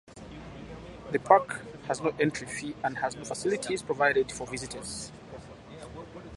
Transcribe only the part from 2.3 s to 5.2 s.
fee and has no facilities provided for visitors.